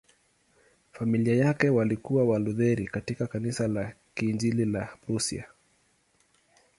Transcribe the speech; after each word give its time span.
Familia 0.91 1.35
yake 1.35 1.69
walikuwa 1.69 2.23
Walutheri 2.25 2.87
katika 2.87 3.27
Kanisa 3.27 3.67
la 3.67 3.93
Kiinjili 4.15 4.65
la 4.65 4.89
Prussia. 5.01 5.45